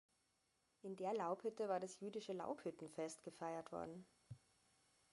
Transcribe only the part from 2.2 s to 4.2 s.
Laubhüttenfest gefeiert worden.